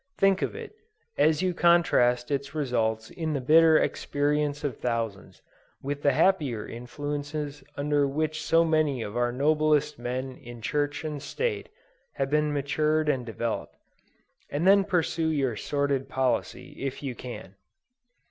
Think 0.17 0.41
of 0.41 0.55
it, 0.55 0.73
as 1.15 1.43
you 1.43 1.53
contrast 1.53 2.31
its 2.31 2.55
results 2.55 3.11
in 3.11 3.33
the 3.33 3.39
bitter 3.39 3.77
experience 3.77 4.63
of 4.63 4.77
thousands, 4.79 5.43
with 5.83 6.01
the 6.01 6.13
happier 6.13 6.67
influences 6.67 7.63
under 7.77 8.07
which 8.07 8.41
so 8.41 8.65
many 8.65 9.03
of 9.03 9.15
our 9.15 9.31
noblest 9.31 9.99
men 9.99 10.37
in 10.37 10.59
Church 10.59 11.03
and 11.03 11.21
State, 11.21 11.69
have 12.13 12.31
been 12.31 12.51
nurtured 12.51 13.09
and 13.09 13.27
developed, 13.27 13.75
and 14.49 14.65
then 14.65 14.85
pursue 14.85 15.27
your 15.29 15.55
sordid 15.55 16.09
policy, 16.09 16.71
if 16.79 17.03
you 17.03 17.13
can. 17.13 17.53